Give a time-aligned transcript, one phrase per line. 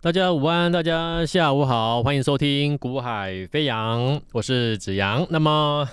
[0.00, 5.26] 大家午安，大家下午好，欢迎收听《股海飞扬》，我是子阳。
[5.28, 5.88] 那么，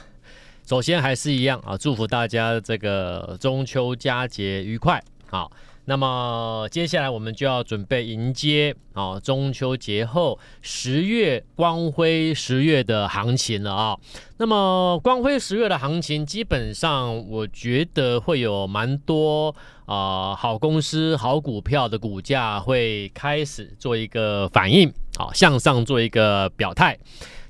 [0.64, 5.04] 首先还是一样啊，祝福大家这个中秋佳节愉快。
[5.28, 5.52] 好，
[5.86, 13.98] 那么接下来我们就要准备迎接啊中秋节后十月光辉十月的行情了啊。
[14.38, 19.56] 那么光辉十月的行情，基本上我觉得会有蛮多。
[19.86, 26.98] 啊、好公司、好股票的股价会开始做一个反应，好向上做一个表态。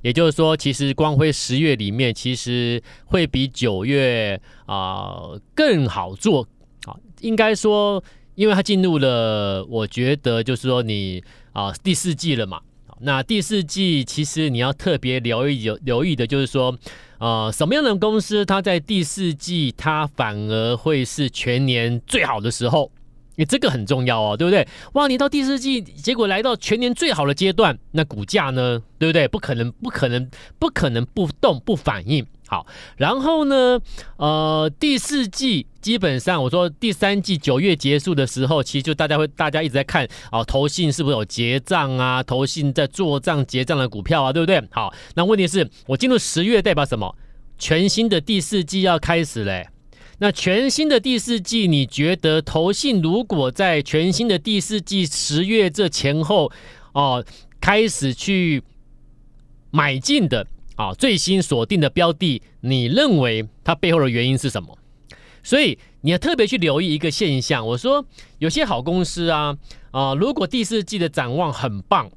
[0.01, 5.19] 也就是说，其实光辉十月里面，其实会比九月啊、
[5.55, 6.47] 更好做。
[6.85, 8.03] 啊，应该说，
[8.35, 12.61] 因为它进入了，我觉得就是说你啊、第四季了嘛。
[13.01, 16.77] 那第四季其实你要特别留意留意的就是说。
[17.17, 22.91] 呃，什么样的公司，它在第四季它反而会是全年最好的时候？
[23.37, 24.67] 因为这个很重要哦，对不对？
[24.93, 29.29] 哇，你到第四季，结果来到全年最好的阶段，那股价呢，对不对？
[29.29, 32.25] 不可能，不可能，不可能不动不反应。
[32.47, 32.65] 好，
[32.97, 33.79] 然后呢，
[34.17, 42.21] 呃，第四季基本上我说第三季九月结束的时候，其实就大家会大家一直在看啊，投信是不是有结账啊？
[42.21, 44.61] 投信在做账结账的股票啊，对不对？
[44.71, 47.15] 好，那问题是我进入十月代表什么？
[47.57, 49.67] 全新的第四季要开始嘞。
[50.19, 56.51] 那全新的第四季，你觉得投信如果在全新的第四季十月这前后
[56.93, 57.25] 哦
[57.59, 58.61] 开始去
[59.71, 60.45] 买进的？
[60.75, 64.77] 啊，最新锁定的标的，你认为它背后的原因是什么？
[65.43, 67.65] 所以你要特别去留意一个现象。
[67.65, 68.05] 我说
[68.39, 69.57] 有些好公司啊，
[69.91, 72.09] 啊，如果第四季的展望很棒，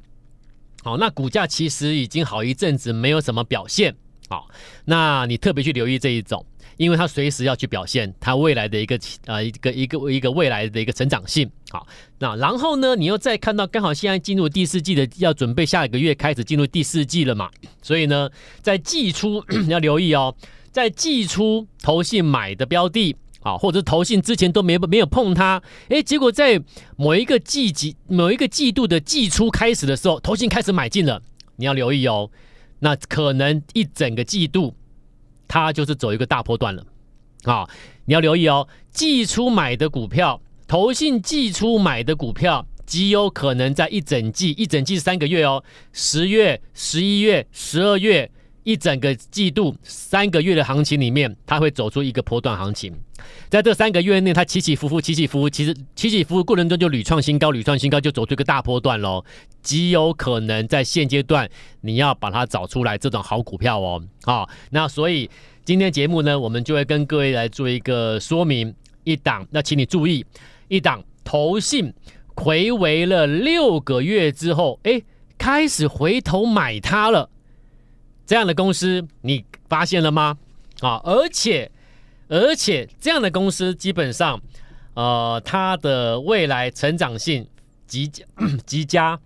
[0.82, 3.94] 好，那股价其实已经好一阵子没有什么表现，
[4.28, 4.48] 好，
[4.86, 6.44] 那你特别去留意这一种。
[6.78, 11.86] 因为它随时要去表现它未来的一个呃一个一个一个未来的一个成长性，好，
[12.20, 17.50] 那然后呢，你又再看到刚好现在进入第四季的，要准备下一个月开始进入第四季了嘛，
[17.82, 18.30] 所以呢，
[18.62, 20.34] 在季初你要留意哦，
[20.70, 26.62] 在季初投信买的标的啊，或者是投信之前都没没有碰它，诶，结果在
[26.96, 31.20] 某一个季季某一个季度的季初开始的时候，投信开始买进了，
[31.56, 32.30] 你要留意哦，
[32.78, 34.74] 那可能一整个季度。
[35.48, 36.84] 它就是走一个大波段了，
[37.44, 37.66] 啊，
[38.04, 38.68] 你要留意哦。
[38.92, 48.30] 季初买的股票，投信季初买的股票，极有可能在一整季，一整季三个月哦，十月、十一月、十二月，
[48.64, 52.94] 一整个季度三个月的行情里面，它会走出一个波段行情。
[53.48, 59.24] 在这三个月内，它起起伏伏，起起伏伏，其实起起伏伏过程中就屡创新高，屡创新高，就走出一个大波段喽。
[59.62, 61.48] 极有可能在现阶段，
[61.80, 64.02] 你要把它找出来这种好股票哦。
[64.24, 65.28] 好，那所以
[65.64, 68.74] 今天节目呢，我们就会跟各位来做一个说明。
[69.04, 70.26] 一档，那请你注意，
[70.68, 71.90] 一档投信
[72.36, 75.00] 睽违了六个月之后，哎，
[75.38, 77.30] 开始回头买它了。
[78.26, 80.36] 这样的公司你发现了吗？
[80.80, 81.70] 啊，而且
[82.28, 84.38] 而且这样的公司基本上，
[84.92, 87.46] 呃，它的未来成长性
[87.86, 88.10] 极
[88.66, 89.18] 极佳，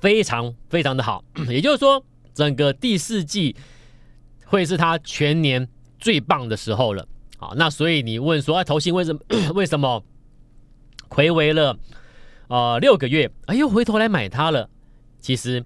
[0.00, 1.24] 非常非常的好。
[1.48, 2.04] 也就是说，
[2.34, 3.54] 整个第四季
[4.46, 7.06] 会是他全年最棒的时候了。
[7.38, 9.20] 好，那所以你问说，啊，投信为什么
[9.54, 10.02] 为什么
[11.08, 11.76] 回违了
[12.48, 14.68] 呃六个月，哎呦，回头来买它了？
[15.20, 15.64] 其实。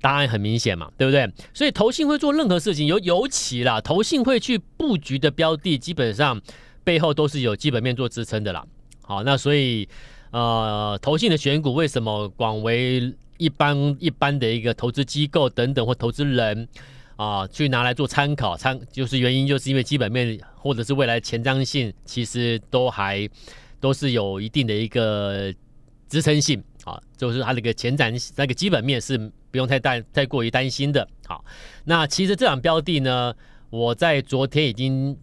[0.00, 1.28] 答案很明显嘛，对不对？
[1.52, 6.40] 所以投信会做任何事情，尤尤其啦，投信会去布局的标的，基本上
[6.84, 8.64] 背后都是有基本面做支撑的啦。
[9.02, 9.88] 好，那所以
[10.30, 16.68] 呃，投信的选股为什么广为一般一般的一个投资机构等等或投资人
[17.16, 23.26] 啊、去拿来做参考参，就是原因就是因为基本面或者是未来前瞻性，其实都还
[23.80, 25.50] 都是有一定的一个
[26.08, 29.32] 支撑性啊，就是它那个前瞻那个基本面是。
[29.50, 31.08] 不用太担太过于担心的。
[31.26, 31.42] 好，
[31.84, 33.34] 那其实这档标的呢，
[33.70, 35.16] 我在昨天已经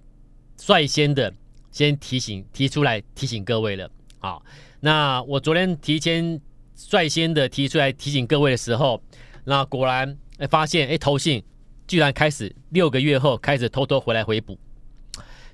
[0.58, 1.32] 率先的
[1.70, 3.88] 先提醒提出来提醒各位了。
[4.18, 4.44] 好，
[4.80, 6.42] 那我昨天提前
[6.76, 9.02] 率先的提出来提醒各位的时候，
[9.46, 11.44] 那果然哎发现哎投信
[11.88, 14.58] 居然开始六个月后开始偷偷回来回补，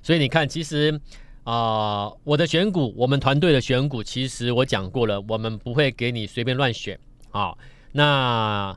[0.02, 1.00] 所以你看，其实
[1.44, 6.96] 啊、我的选股，我们团队的选股，其实我讲过了，我们不会给你随便乱选
[7.32, 7.52] 啊。
[7.90, 8.76] 那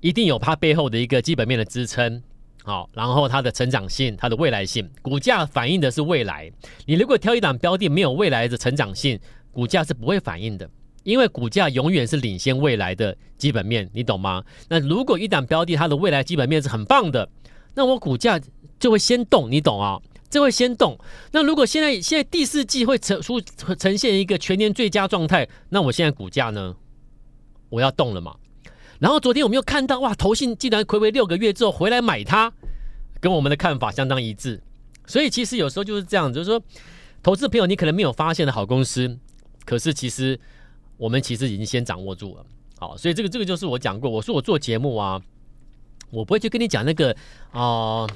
[0.00, 2.22] 一定有它背后的一个基本面的支撑，
[2.64, 6.50] 好，然后它的成长性、它的未来性，股价反映的是未来。
[6.86, 9.20] 你如果挑一档标的没有未来的成长性，
[9.52, 10.68] 股价是不会反映的，
[11.08, 14.44] 因为股价永远是领先未来的基本面，你懂吗？
[14.68, 17.26] 那如果一档标的它的未来基本面是很棒的，
[17.74, 18.38] 那我股价
[18.78, 19.98] 就会先动，你懂啊？
[20.28, 20.98] 这会先动。
[21.32, 26.76] 那如果现在现在第四季会呈出呈现一个全年最佳状态，那我现在股价呢？
[27.70, 28.36] 我要动了嘛。
[28.98, 32.52] 然后昨天我们又看到哇，投信竟然睽违六个月之后回来买它，
[33.18, 34.62] 跟我们的看法相当一致。
[35.06, 36.62] 所以其实有时候就是这样，就是说，
[37.22, 39.18] 投资朋友你可能没有发现的好公司，
[39.64, 40.38] 可是其实
[40.98, 42.44] 我们其实已经先掌握住了。
[42.78, 45.18] 好，所以这个这个就是我讲过，我说我做节目啊，
[46.10, 47.10] 我不会去跟你讲那个
[47.50, 47.60] 啊、
[48.02, 48.10] 呃，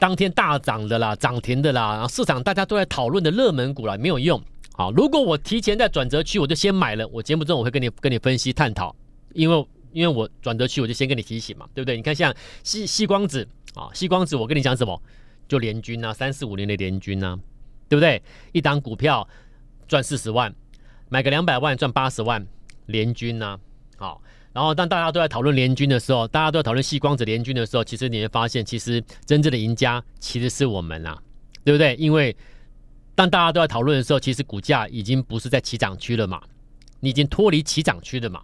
[0.00, 4.42] 当天大涨的啦，涨停的啦，然后市场大家都在讨论的热门股啦，没有用。
[4.72, 8.96] 好，如果我提前在转折区，我就先买了，我节目中我会跟你跟你分析探讨，
[9.34, 9.66] 因为。
[9.92, 11.96] 因为我转折区，我就先跟你提醒嘛，对不对？
[11.96, 12.32] 你看像
[12.62, 13.44] 矽矽光子
[13.74, 15.02] 啊，矽光子，我跟你讲什么？
[15.48, 17.36] 就联军啊，三四五年的联军啊，
[17.88, 18.22] 对不对？
[18.52, 19.28] 一档股票
[19.88, 20.54] 赚四十万，
[21.10, 22.46] 买个两百万赚八十万，
[22.86, 23.58] 联军呐、
[23.98, 24.22] 好。
[24.52, 31.16] 然后当大家都在讨论联军的时候，大家都在讨论细光子联军的时候，其实你会发现，其实真正的赢家其实是我们啊，
[31.64, 31.94] 对不对？
[31.96, 32.36] 因为
[33.14, 36.40] 当大家都在讨论的时候，其实股价已经不是在起涨区了嘛，
[37.00, 38.40] 你已经脱离起涨区了嘛。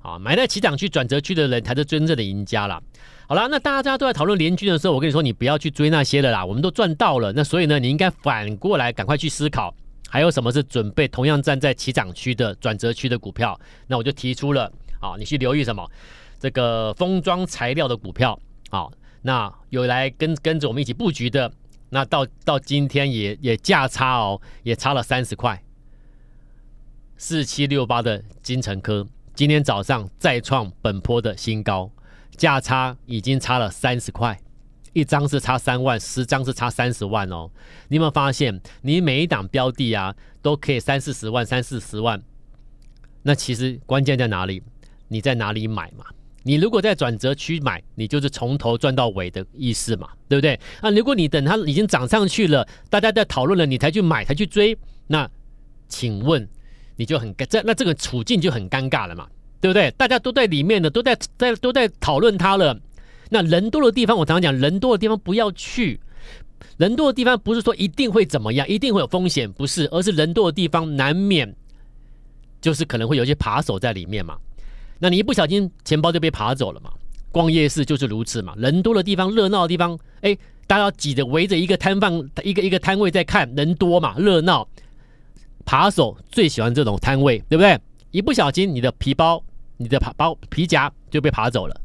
[0.00, 2.80] 啊，买在起涨区、转折区的人才是真正的赢家啦。
[3.26, 6.44] 好了，那大家大家都在讨论联军的时候，我跟你说，你不要去追那些了啦。
[6.44, 9.74] 我们都赚到了，那所以呢，你应该反过来赶快去思考，
[10.08, 13.58] 还有什么是准备同样站在起涨区的转折区的股票。
[13.86, 15.88] 那我就提出了，啊，你去留意什么？
[16.40, 18.38] 这个封装材料的股票，
[18.70, 18.86] 啊，
[19.22, 21.52] 那有来跟跟着我们一起布局的，
[21.90, 25.60] 那到到今天也也价差哦，也差了三十块，
[27.16, 29.06] 四七六八的金城科。
[29.34, 31.90] 今天早上再创本波的新高，
[32.36, 34.38] 价差已经差了三十块，
[34.98, 37.48] 一张是差三万，十张是差三十万哦。
[37.88, 42.20] 你有没有发现，你每一档标的啊，都可以三四十万、三四十万？
[43.22, 44.62] 那其实关键在哪里？
[45.08, 46.04] 你在哪里买嘛？
[46.42, 50.58] 你如果在转折区买，你就是从头赚到尾的意思嘛，对不对？
[50.82, 55.28] 那如果你等它已经涨上去了，大家在讨论了，你才去买，才去追，那
[55.88, 56.48] 请问？
[56.96, 59.28] 你就很这那这个处境就很尴尬了嘛，
[59.60, 59.88] 对不对？
[59.92, 62.76] 大家都在里面的，都在在都在讨论它了。
[63.30, 66.00] 那人多的地方，我常常讲，人多的地方不要去。
[66.76, 71.54] 人多的地方不是说一定会怎么样，一定会有风险，不是，而是人多的地方难免
[72.60, 74.36] 就是可能会有一些扒手在里面嘛。
[74.98, 76.90] 那你一不小心钱包就被扒走了嘛。
[77.30, 80.36] 逛夜市就是如此嘛，人多的地方，热闹的地方，哎，
[80.66, 84.66] 大家挤着围着一个摊贩，一个一个摊位在看，人多嘛，热闹。
[85.64, 87.78] 扒手最喜欢这种摊位，对不对？
[88.10, 89.42] 一不小心，你的皮包、
[89.76, 91.80] 你的扒包皮夹就被扒走了，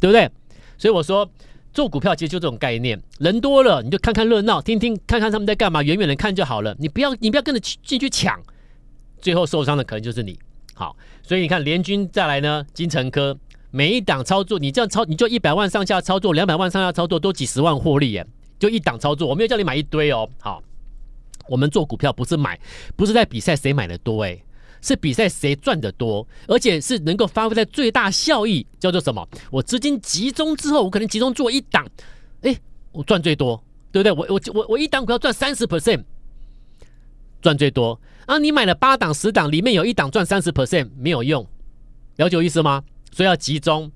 [0.00, 0.30] 对不对？
[0.78, 1.28] 所以我说，
[1.72, 6.74] 做股票其实就这种概念，人多了你就看看热闹，听听看看他们在干嘛，远远的看就好了。
[6.78, 8.40] 你不要，你不要跟着进去抢，
[9.20, 10.38] 最后受伤的可能就是你。
[10.74, 13.36] 好，所以你看联军再来呢，精成科
[13.70, 18.26] 每一档操作，你这样操，你就一百万上下操作，两百万上下操作都几十万获利耶，
[18.58, 20.28] 就一档操作，我没有叫你买一堆哦。
[20.40, 20.62] 好。
[21.48, 22.58] 我们做股票不是买，
[22.96, 24.42] 不是在比赛谁买的多，诶，
[24.86, 29.26] 是比赛谁赚的多，而且是能够发挥在最大效益，叫做什么？
[29.50, 31.84] 我资金集中之后，我可能集中做一档，
[32.42, 32.56] 诶，
[32.92, 33.60] 我赚最多，
[33.90, 34.12] 对不对？
[34.12, 36.04] 我我我我一档股票赚三十 percent，
[37.42, 38.38] 赚最多啊！
[38.38, 41.44] 你买了八档十档，里面有一档赚三十 percent 没有用，
[42.16, 42.84] 了解我意思吗？
[43.10, 43.90] 所以要集中，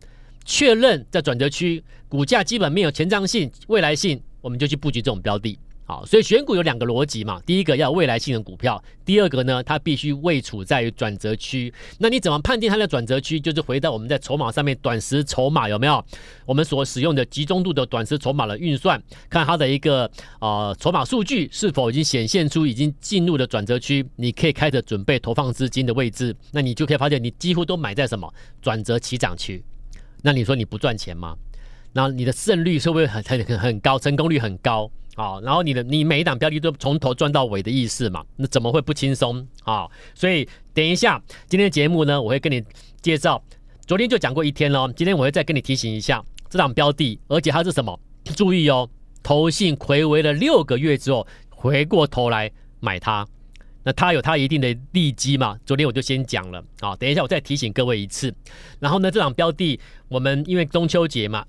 [0.45, 5.57] 确认在转折区，股价基本没有前瞻性、未来性，我们就去布局这种标的。
[5.91, 7.43] 好，所以选股有两个逻辑嘛。
[7.45, 11.75] 第一个要未来性的股票，第二个呢，它必须位处在于转折区。
[11.99, 13.41] 那你怎么判定它的转折区？
[13.41, 16.05] 就是回到我们在筹码上面，短时筹码有没有？
[16.47, 26.33] 我们所使用的集中度的短时筹码的运算，看它的一个呃筹码数据是否已经显现出已经进入了转折区，你可以开始准备投放资金的位置。
[26.53, 28.33] 那你就可以发现，你几乎都买在什么
[28.63, 29.65] 转折起涨区。
[30.23, 31.35] 那你说你不赚钱吗？
[31.93, 34.89] 那你的胜率是不是很很很高，成功率很高？
[35.17, 38.25] 好，然后你的你每一档标的都从头赚到尾的意思嘛？
[38.37, 39.87] 那怎么会不轻松啊？
[40.15, 42.63] 所以等一下今天的节目呢，我会跟你
[43.03, 43.43] 介绍。
[43.87, 47.99] 昨天就讲过一天了，今天我会再跟你提醒一下这档标的，而且它是什么？
[48.37, 48.89] 注意哦，
[49.21, 53.27] 投信回围了六个月之后回过头来买它，
[53.83, 55.59] 那它有它一定的利基嘛？
[55.67, 58.33] 昨天我就先讲了啊，等一下我再提醒各位一次。
[58.79, 61.45] 然后呢，这档标的我们因为中秋节嘛，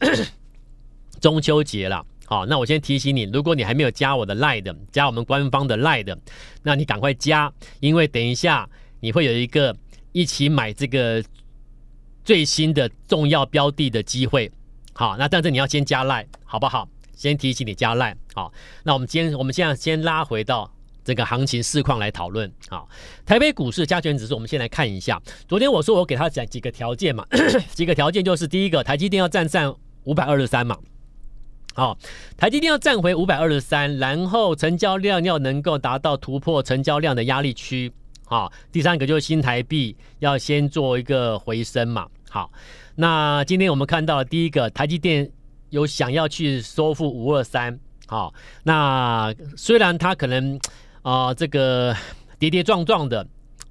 [1.22, 2.04] 中秋节了。
[2.32, 6.18] 好，那我先提醒你，如果你还没有加我的 Line 的，加我们官方的 Line 的，
[6.64, 8.70] 那你赶快加，因为等一下
[9.02, 9.76] 你会有一个
[10.14, 11.22] 一起买这个
[12.24, 14.50] 最新的重要标的的机会。
[14.94, 16.88] 好，那但是你要先加 Line，好不好？
[17.14, 18.16] 先提醒你加 Line。
[18.34, 20.74] 好，那我们今天我们现在先拉回到
[21.04, 22.50] 这个行情市况来讨论。
[22.70, 22.88] 好，
[23.26, 25.22] 台北股市加权指数，我们先来看一下。
[25.50, 27.28] 昨天我说我给他讲几个条件嘛，
[27.76, 30.78] 几个条件就是第一个，台积电要站上五百二十三嘛。
[31.74, 31.98] 好，
[32.38, 37.92] 台积电要站回五百二十三，然后成交量要能够达到突破成交量的压力区。
[38.26, 42.08] 好，第三个就是新台币要先做一个回升嘛。
[42.30, 42.52] 好，
[42.96, 45.30] 那今天我们看到第一个，台积电
[45.70, 47.80] 有想要去收复五二三。
[48.08, 50.56] 好，那虽然它可能
[51.02, 51.96] 啊、呃、这个
[52.38, 53.26] 跌跌撞撞的。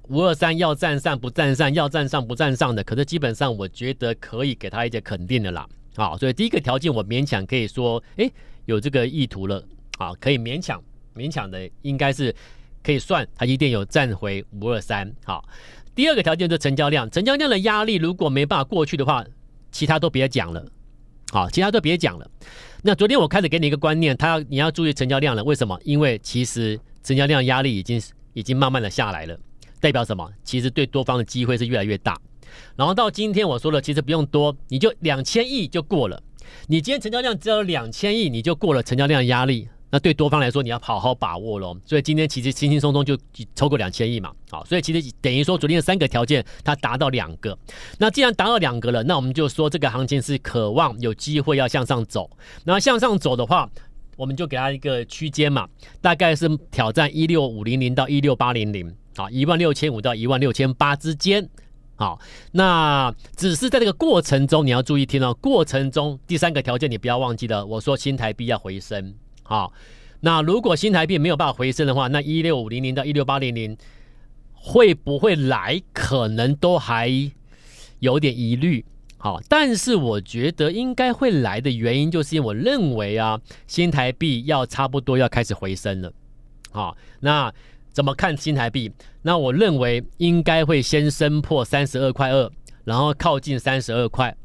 [0.09, 5.65] 五二三要站上不站上，要站上不站上的，可是基本上我觉得可以给他一些肯定的啦。
[5.95, 8.31] 好，所以第一个条件我勉强可以说，诶，
[8.65, 9.63] 有这个意图了，
[9.97, 10.81] 啊，可以勉强
[11.15, 12.33] 勉强的应该是
[12.81, 15.13] 可以算台积电有站回五二三。
[15.25, 15.43] 好，
[15.93, 19.25] 第二个条件就是成交量，成交量的压力如果没办法过去的话，
[19.71, 20.65] 其他都别讲了。
[21.31, 22.29] 好，其他都别讲了。
[22.83, 25.79] 那昨天我开始给你一个观念，他要你要注意成交量了，为什么？
[25.83, 28.01] 因为其实成交量压力已经
[28.33, 29.37] 已经慢慢的下来了。
[29.79, 30.29] 代表什么？
[30.43, 32.19] 其实对多方的机会是越来越大。
[32.75, 36.21] 然后到今天我说了，其实不用多，你就两千亿就过了。
[36.67, 39.67] 你今天成交量只有两千亿，你就过了成交量压力。
[39.93, 41.77] 那对多方来说，你要好好把握喽。
[41.85, 43.17] 所以今天其实轻轻松松就
[43.53, 44.31] 超过两千亿嘛。
[44.49, 47.57] 好，所以其实等于说昨天的三个条件它达到两个。
[47.97, 52.29] 那既然达到两个了，那我们就说这个行情是渴望有机会要向上走。
[52.63, 53.69] 那向上走的话，
[54.15, 55.67] 我们就给它一个区间嘛，
[55.99, 58.95] 大概是挑战一六五零零到一六八零零。
[59.17, 61.49] 好，一万六千五到一万六千八之间。
[62.01, 62.19] 好，
[62.53, 65.31] 那只是在这个过程中，你要注意听哦。
[65.35, 69.13] 过程中第三个条件你不要忘记了，我说新台币要回升。
[69.43, 69.71] 好，
[70.21, 73.77] 那如果新台币没有办法回升的话，那一六五零零到一六八零零
[74.51, 75.79] 会不会来？
[75.93, 77.31] 可能都还
[77.99, 78.83] 有点疑虑。
[79.19, 86.11] 好，但是我觉得应该会来的原因，就是因为我认为啊，新台币要差不多要开始回升了。
[86.71, 87.53] 好，那。
[87.91, 88.91] 怎么看新台币？
[89.21, 92.51] 那我认为应该会先升破三十二块二，
[92.83, 94.35] 然后靠近三十二块。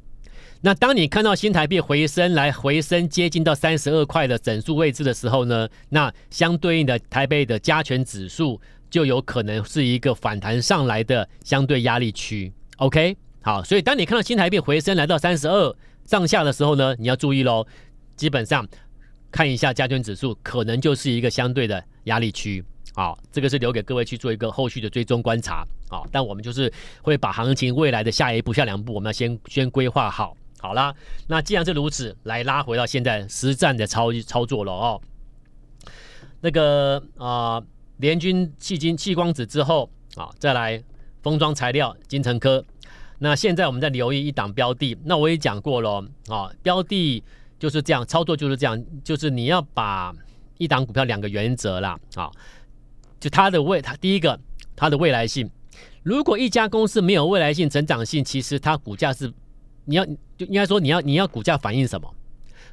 [0.62, 8.60] 那当你看到新台币回升来回升接近到三十二块的整数位置的时候呢，那相对应的台北的加权指数
[8.90, 12.52] 就有可能是一个反弹上来的相对压力区。
[12.78, 17.64] OK，好，所以当你看到新台币回升来到三十二上下的时候呢，你要注意喽。
[18.16, 18.66] 基本上
[19.30, 22.64] 看一下加权指数，可能就是一个相对的压力区。
[22.96, 25.66] 好，这个是留给各位去做一个后续的追踪观察。
[25.90, 26.72] 好，但我们就是
[27.02, 30.34] 会把行情未来的下一步、下两步，我们要先先规划好。
[30.58, 30.94] 好啦，
[31.28, 34.98] 那既然是如此，来拉回到现在实战的操操作了哦。
[36.40, 37.62] 那个啊，
[37.98, 40.82] 联军矽晶、矽光子之后啊，再来
[41.22, 42.64] 封装材料、金城科。
[43.18, 47.22] 那现在我们在留意一档标的，那我也讲过了啊，标的
[47.58, 50.14] 就是这样操作，就是这样，就是你要把
[50.56, 52.30] 一档股票两个原则啦啊。
[53.18, 54.38] 就它的未，它第一个，
[54.75, 55.50] 它的未来性。
[56.02, 59.32] 如果一家公司没有未来性、成长性，其实它股价是，
[59.85, 60.04] 你要
[60.37, 62.14] 就应该说你要你要股价反映什么？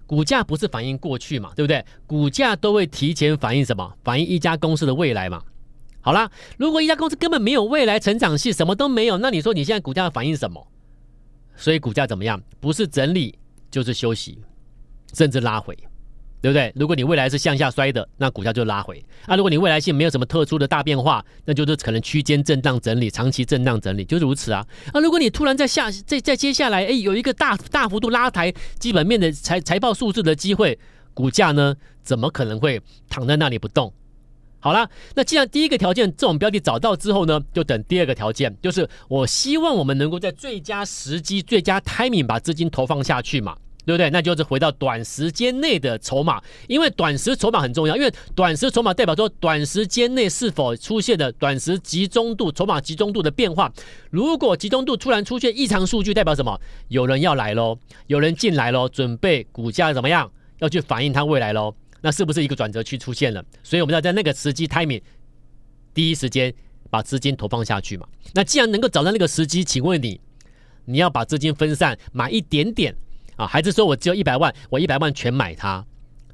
[0.05, 1.83] 股价不是反映过去嘛，对不对？
[2.05, 3.95] 股价都会提前反映什么？
[4.03, 5.41] 反映一家公司的未来嘛。
[6.01, 10.67] 好啦，如果一家公司根本没有未来成长性，什么都没有，那你说你现在股价反映什么？
[11.55, 12.41] 所以股价怎么样？
[12.59, 13.39] 不是整理
[13.71, 14.38] 就是休息，
[15.13, 15.77] 甚至拉回。
[16.43, 16.73] 对不对？
[16.75, 24.67] 如果你未来是向下摔的，那股价就拉回；啊，如果你未来性没有什么特殊的大变化，那就是可能区间震荡整理、长期震荡整理，就是如此啊。
[24.91, 30.77] 啊，如果你突然在下在在接下来，哎，有一个大大幅度拉抬基本面的财财报数字的机会，
[31.13, 33.93] 股价呢，怎么可能会躺在那里不动？
[34.59, 43.55] 好了，那既然第一个条件这种标的找到之后呢，就等第二个条件，就是我希望我们能够在最佳时机、最佳 timing 把资金投放下去嘛。
[43.85, 44.09] 对不对？
[44.09, 53.71] 那就是回到短时间内的筹码，因为短时筹码很重要，因为短时筹码代表说短时间内是否出现的短时集中度、筹码集中度的变化。
[54.09, 56.59] 如果集中度突然出现异常数据，代表什么？
[56.87, 60.31] 有人要来喽，有人进来喽，准备股价怎么样？
[60.59, 61.75] 要去反映它未来喽？
[62.01, 63.43] 那是不是一个转折区出现了？
[63.63, 65.01] 所以我们要在那个时机 timing
[65.93, 66.53] 第一时间
[66.89, 68.07] 把资金投放下去嘛。
[68.33, 70.21] 那既然能够找到那个时机，请问你，
[70.85, 72.95] 你要把资金分散，买一点点。
[73.35, 75.85] 啊，还是说我只有一百万，我一百万全买它？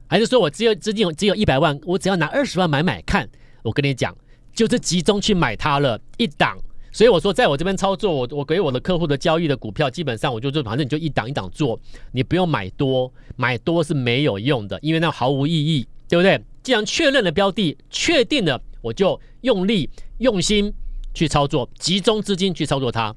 [0.08, 3.30] 还是说我只有资金只有一百万，我只要拿二十万买买看？
[3.64, 4.16] 我跟你讲，
[4.54, 6.58] 就是集中去买它了，一档。
[6.92, 11.80] 所以我说，在我这边操作，我我给我的客户的交易的股票，基本上我就说，反正你就一档一档做，
[12.12, 16.42] 你不用买多，买多是没有用的，因为那毫无意义，对不对？
[16.64, 19.88] 既然确认了标的，确定了，我就用力
[20.18, 20.74] 用心
[21.14, 23.16] 去操作，集中资金去操作它。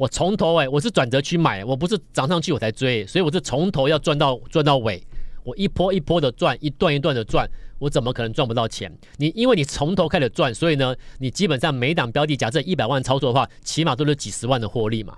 [0.00, 4.98] 我从头哎，我是转折去买，我不是涨上去我才追，所以我是从头要赚到赚到尾，
[5.44, 7.46] 我一波一波的赚，一段一段的赚，
[7.78, 8.90] 我怎么可能赚不到钱？
[9.18, 15.14] 你因为你从头开始赚，所以呢，你基本上每档标的，假设一百万操作的话，起码都是几十万的获利嘛，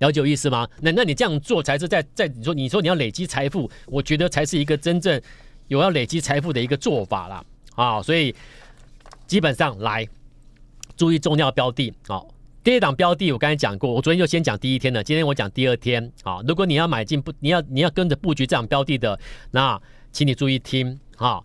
[0.00, 0.68] 了解我意思吗？
[0.82, 5.18] 那那你这样做才是在在你说你说你要累积财富，我觉得才是一个真正
[5.68, 7.42] 有要累积财富的一个做法啦。
[7.74, 8.34] 啊，所以
[9.26, 10.06] 基本上来。
[10.94, 12.22] 注意重要标的啊。
[12.66, 16.40] 第一档标的我刚才讲过，我昨天就先讲第一天了，今天我讲第二天啊。
[16.48, 19.16] 如果你要买进不，你要你要跟着布局这档标的的，
[19.52, 19.80] 那
[20.10, 21.40] 请你注意听啊。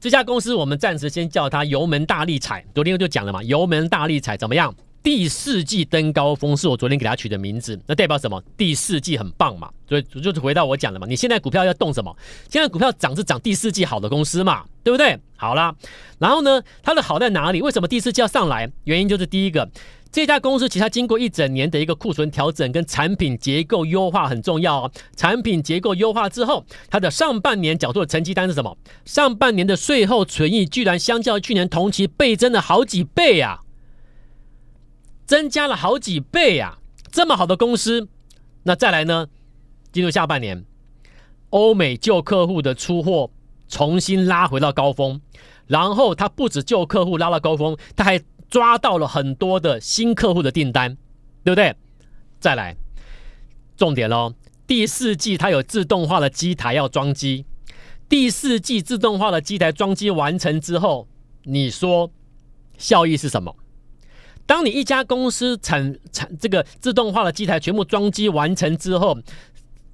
[0.00, 4.74] 这家公司我们暂时先叫它油门大力踩，昨天我就讲了嘛，油门大力踩怎么样？
[5.00, 8.42] 第四季登高峰是我昨天给它取的名字，那代表什么？
[8.56, 11.06] 第四季很棒嘛，所以就是回到我讲的嘛。
[11.06, 12.14] 你现在股票要动什么？
[12.50, 15.16] 现在股票涨是涨第四季好的公司嘛，对不对？
[15.36, 15.72] 好啦，
[16.18, 17.62] 然后呢，它的好在哪里？
[17.62, 18.68] 为什么第四季要上来？
[18.84, 19.70] 原因就是第一个，
[20.10, 24.90] 这家公司其实它经过一整年的一个库存调整跟产品结构优化很重要。
[25.14, 28.76] 产品结构优化之后，它的上半年缴出的成绩单是什么？
[29.04, 33.60] 上半年的税后存益居然相较于去年同期倍增了好几倍啊！
[35.26, 36.78] 增加了好几倍啊！
[37.12, 38.08] 这么好的公司，
[38.62, 39.28] 那再来呢？
[39.92, 40.64] 进入下半年，
[41.50, 43.30] 欧美旧客户的出货
[43.68, 45.20] 重新拉回到高峰，
[45.66, 50.96] 然后他不止旧客户拉到高峰，他还抓到了很多的新客户的订单，
[51.44, 51.74] 对不对？
[52.40, 52.76] 再来，
[53.76, 54.34] 重点喽！
[54.66, 57.44] 第四季它有自动化的机台要装机，
[58.08, 61.08] 第四季自动化的机台装机完成之后，
[61.44, 62.10] 你说
[62.76, 63.56] 效益是什么？
[64.46, 69.18] 当你一家公司产产这个自动化的机台全部装机完成之后，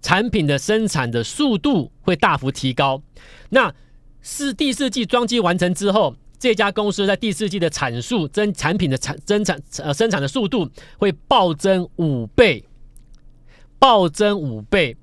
[0.00, 3.02] 产品的生产的速度会大幅提高。
[3.50, 3.74] 那
[4.22, 6.14] 是第四季装机完成之后，
[6.44, 12.62] 这家公司在第四季的产数增产品的产增产呃生产的速度会暴增五倍，
[13.78, 14.94] 暴增五倍。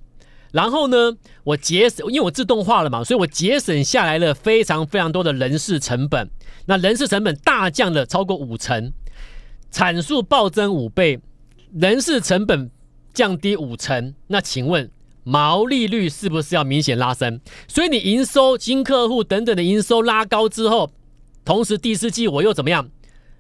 [0.51, 6.29] 然后呢，我节省，因为我自动化了嘛，所以我节省下来了非常非常多的人事成本。
[6.67, 8.93] 那人事成本大降了超过五成。
[9.71, 11.19] 产数暴增五倍，
[11.73, 12.69] 人事成本
[13.15, 14.91] 降低五成，那请问
[15.23, 17.41] 毛利率是不是要明显拉升？
[17.67, 20.91] 所以你营收、新客户等等的营收拉高之后，
[21.43, 22.89] 同时第四季我又怎么样？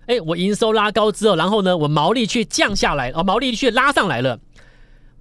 [0.07, 4.39] 哎，我营收拉高之后，然后呢，我毛利却降下来，哦，毛利却拉上来了，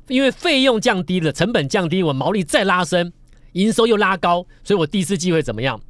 [0.09, 3.12] 因为费用降低了，成本降低，我毛利再拉升，
[3.53, 5.81] 营收又拉高，所以我第四季会怎么样？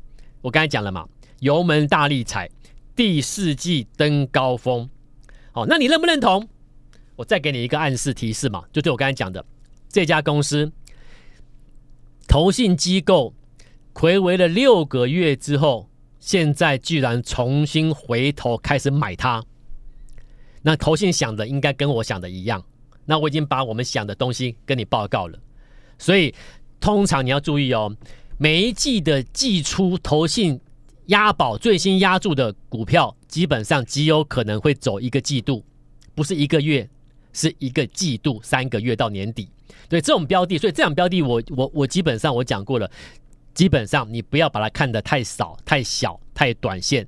[0.42, 1.06] 我刚才讲了嘛，
[1.40, 2.50] 油门大力踩，
[2.96, 4.88] 第四季登高峰。
[5.52, 6.48] 好，那你认不认同？
[7.16, 9.44] 我再给你一个暗示提示嘛，就对我刚才讲的
[9.90, 10.72] 这家公司，
[12.26, 13.34] 投信机构
[13.92, 15.89] 睽违了六个月之后，
[16.20, 19.42] 现在居然重新回头开始买它。
[20.62, 22.62] 那投信想的应该跟我想的一样。
[23.06, 25.38] 那我已经把我们想的东西跟你报告了。
[25.98, 26.32] 所以
[26.78, 27.92] 通常你要注意哦，
[28.38, 30.60] 每一季的季初投信
[31.06, 33.16] 押宝最新押注的股票。
[33.26, 35.64] 基本上极有可能会走一个季度，
[36.16, 36.90] 不是一个月，
[37.32, 39.48] 是一个季度，三个月到年底。
[39.88, 42.90] 对这种标的，所以这种标的，我我我基本上我讲过了，
[43.54, 47.06] 基本上你不要把它看得太少、太小、太短线，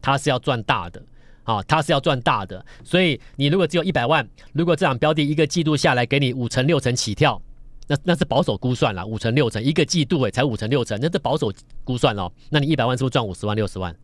[0.00, 1.02] 它是要赚大的
[1.44, 2.64] 啊，它是要赚大的。
[2.84, 7.40] 所以你如果只有一百万，如果这场标的一个季度下来给你五成六成起跳，
[7.86, 11.52] 那那是保守估算了，五成六成一个季度诶，才五成六成，那是保守
[11.84, 12.30] 估算哦。
[12.50, 13.94] 那你一百万是不是赚五十万六十万？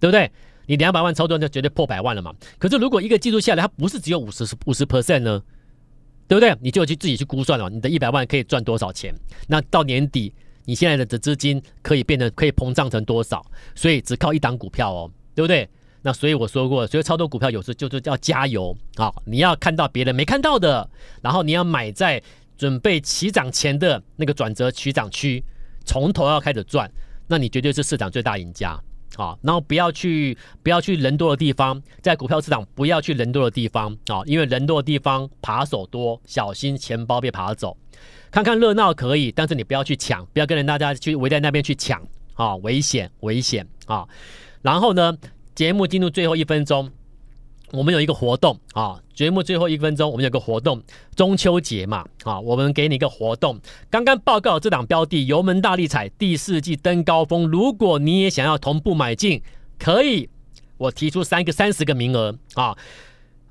[0.00, 0.30] 对不对？
[0.66, 2.32] 你两百万操作就绝对破百万了嘛？
[2.58, 5.42] 可是如果一个季度下来，它不是只有五十五十 percent 呢？
[6.28, 6.56] 对不对？
[6.60, 9.12] 你就去自己去估算了，你的一百万可以赚多少钱？
[9.48, 10.32] 那到年底，
[10.70, 13.44] 你现在的资金可以变得可以膨胀成多少？
[13.74, 15.68] 所以只靠一档股票哦，对不对？
[16.02, 19.12] 那所以我说过，所以操作股票有时就是要加油啊！
[19.24, 20.88] 你要看到别人没看到的，
[21.22, 22.22] 然后你要买在
[22.56, 25.42] 准备起涨前的那个转折起涨区，
[25.84, 26.88] 从头要开始赚，
[27.26, 28.80] 那你绝对是市场最大赢家。
[29.16, 37.76] 啊，然后不要去不要去人多的地方，在股票市场不要去人多的地方啊，因为人多的地方扒手多，小心钱包被扒走。
[38.30, 42.00] 看看热闹可以，但是你不要去抢，不要跟着大家去围在那边去抢
[42.34, 44.06] 啊，危险危险啊！
[44.62, 45.16] 然后呢，
[45.54, 46.90] 节目进入最后一分钟。
[47.72, 50.82] 我们有一个活动啊，节目最后一分钟，我们有个活动，
[51.14, 53.60] 中秋节嘛啊，我们给你一个活动。
[53.88, 57.48] 刚刚报告这档标的，油门大力踩，第四季登高峰。
[57.48, 59.40] 如果你也想要同步买进，
[59.78, 60.28] 可以，
[60.78, 62.76] 我提出三个三十个名额啊。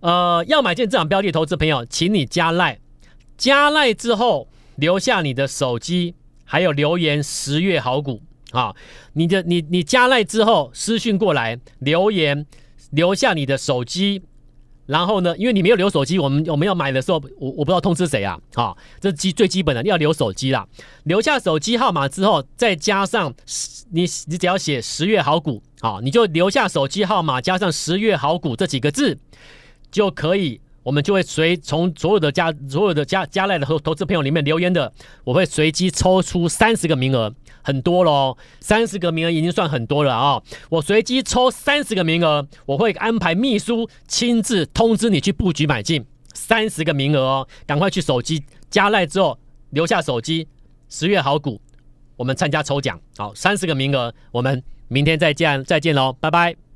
[0.02, 2.78] 呃，要买进这档标的，投资朋友，请你加赖，
[3.38, 6.16] 加赖之后留下你的手机，
[6.46, 8.74] 还有留言十月好股啊。
[9.14, 12.46] 你的你你加赖之后私讯过来留言。
[12.92, 14.24] 留下你的手机，
[14.88, 20.68] 然后呢，因为你没有留手机，我们我们要买的时候，我我不知道通知谁啊，好，这基最基本的，要留手机啦。
[21.04, 23.32] 留下手机号码之后，再加上
[23.92, 29.20] 你你只要写十月好股，好，你就留下手机号码加上十月好股这几个字，
[29.92, 34.92] 就可以我们就会随从所有的加所有的加加来的投投资朋友里面留言的，
[35.24, 40.42] 我会随机抽出三十个名额，很多喽，三十个名额已经算很多了啊！
[40.70, 49.38] 我随机抽三十个名额，我会安排秘书亲自通知你去布局买进，三十个名额哦，赶快去手机加赖之后
[49.72, 50.48] 留下手机，
[50.90, 51.60] 十月好股，
[52.16, 56.69] 我们参加抽奖，好，三十个名额，我们明天再见，再见喽，拜拜。